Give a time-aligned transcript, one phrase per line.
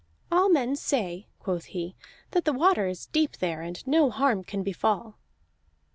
[0.31, 1.95] "All men say," quoth he,
[2.31, 5.19] "that the water is deep there, and no harm can befall."